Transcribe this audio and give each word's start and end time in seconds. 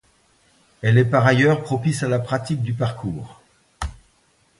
Elle 0.81 0.97
est 0.97 1.05
par 1.05 1.27
ailleurs 1.27 1.61
propice 1.61 2.01
à 2.01 2.07
la 2.09 2.17
pratique 2.17 2.63
du 2.63 2.73
parcours. 2.73 3.39